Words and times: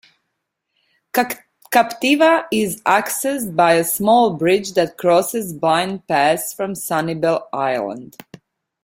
Captiva 1.13 2.47
is 2.51 2.81
accessed 2.87 3.55
by 3.55 3.73
a 3.73 3.83
small 3.83 4.33
bridge 4.35 4.73
that 4.73 4.97
crosses 4.97 5.53
Blind 5.53 6.07
Pass 6.07 6.55
from 6.55 6.73
Sanibel 6.73 7.43
Island. 7.53 8.17